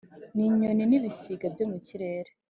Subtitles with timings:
[0.35, 2.29] n’inyoni n’ibisiga byo mu kirere